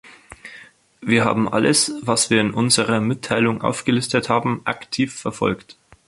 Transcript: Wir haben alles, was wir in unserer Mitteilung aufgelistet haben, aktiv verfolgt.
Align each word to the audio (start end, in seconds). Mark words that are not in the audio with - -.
Wir 1.01 1.25
haben 1.25 1.47
alles, 1.47 1.93
was 2.01 2.31
wir 2.31 2.41
in 2.41 2.55
unserer 2.55 2.99
Mitteilung 3.01 3.61
aufgelistet 3.61 4.29
haben, 4.29 4.61
aktiv 4.65 5.13
verfolgt. 5.13 5.77